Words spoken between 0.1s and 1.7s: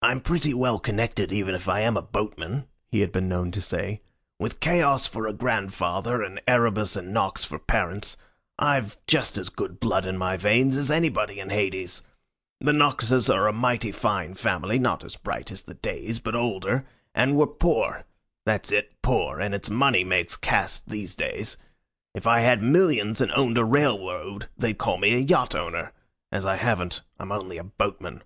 pretty well connected even if